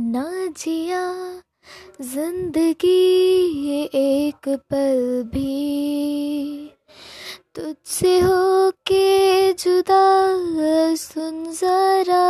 ना 0.00 0.46
जिया 0.46 1.02
ज़िंदगी 2.00 2.88
ये 3.68 3.82
एक 3.84 4.48
पल 4.48 5.22
भी। 5.32 6.70
तुझसे 7.54 8.20
हो 8.20 8.70
के 8.70 9.52
जुदा 9.52 10.04
सुन 10.94 11.44
जरा। 11.52 12.22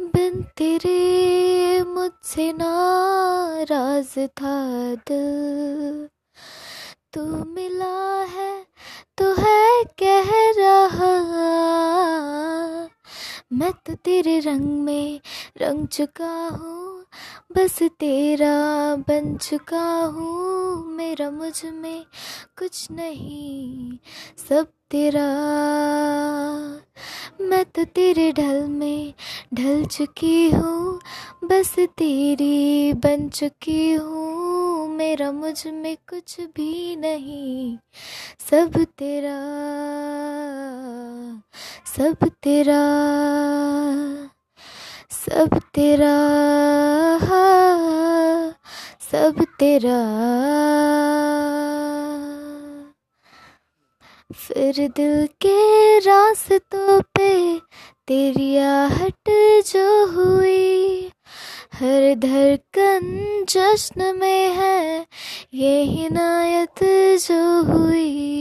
बिन 0.00 0.42
तेरे 0.56 1.82
मुझसे 1.84 2.52
नाराज़ 2.52 4.18
था 4.26 4.94
दिल। 4.94 6.08
तू 7.12 7.44
मिला 7.54 8.22
है 8.22 8.66
मैं 13.52 13.72
तो 13.72 13.94
तेरे 13.94 14.40
रंग 14.40 14.60
में 14.60 15.20
रंग 15.62 15.86
चुका 15.86 16.48
हूँ, 16.48 17.04
बस 17.56 17.82
तेरा 17.82 18.96
बन 18.96 19.36
चुका 19.36 20.04
हूँ। 20.04 20.84
मेरा 20.86 21.30
मुझमें 21.30 22.04
कुछ 22.58 22.88
नहीं, 22.90 23.98
सब 24.48 24.66
तेरा। 24.90 25.26
मैं 27.40 27.64
तो 27.64 27.84
तेरे 27.84 28.32
ढल 28.32 28.66
में 28.66 29.14
ढल 29.54 29.84
चुकी 29.84 30.50
हूँ, 30.50 31.00
बस 31.44 31.74
तेरी 31.78 32.92
बन 32.92 33.28
चुकी 33.28 33.92
हूँ। 33.92 34.88
मेरा 34.88 35.32
मुझमें 35.32 35.96
कुछ 35.96 36.40
भी 36.40 36.96
नहीं, 36.96 37.78
सब 38.50 38.84
तेरा। 38.98 39.38
सब 41.88 42.28
तेरा 42.42 42.80
सब 45.10 45.58
तेरा 45.74 46.16
सब 49.12 49.44
तेरा। 49.58 49.98
फिर 54.34 54.88
दिल 54.96 55.26
के 55.40 55.58
रास्तों 55.98 57.00
पे 57.16 57.32
तेरी 58.08 58.56
आहट 58.58 59.30
जो 59.66 59.88
हुई, 60.06 61.10
हर 61.74 62.14
धड़कन 62.18 63.44
जश्न 63.48 64.16
में 64.16 64.48
है 64.54 65.06
ये 65.54 65.82
हिनायत 65.84 66.84
जो 67.28 67.42
हुई। 67.62 68.37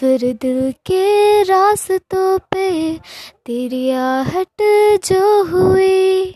फिर 0.00 0.20
दिल 0.32 0.72
के 0.72 1.42
रास्तों 1.42 2.38
पे 2.38 2.98
तेरी 3.46 3.90
आहट 3.90 4.62
जो 5.04 5.42
हुई, 5.44 6.30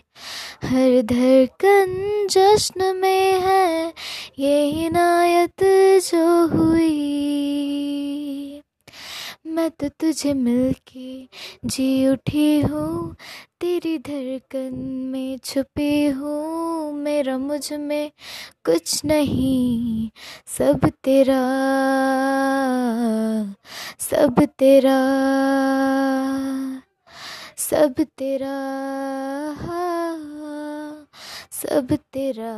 हर 0.65 1.03
धड़कन 1.03 2.27
जश्न 2.31 2.97
में 2.97 3.41
है 3.41 3.93
ये 4.39 4.65
हिनायत 4.65 5.65
जो 6.11 6.47
हुई। 6.47 6.91
मैं 9.47 9.71
तो 9.71 9.89
तुझे 9.89 10.33
मिलके 10.33 11.29
जी 11.65 12.09
उठी 12.09 12.61
हूँ, 12.61 13.15
तेरी 13.61 13.99
धड़कन 13.99 14.75
में 15.13 15.39
छुपी 15.39 16.07
हूँ, 16.07 16.93
मेरा 16.93 17.39
मुझमें 17.39 18.11
कुछ 18.65 19.05
नहीं। 19.05 20.04
सब 20.59 20.91
तेरा 21.03 21.39
सब 23.99 24.41
तेरा 24.59 24.99
सब 27.59 27.95
तेरा 28.19 28.55
सब 31.53 31.97
तेरा। 32.13 32.55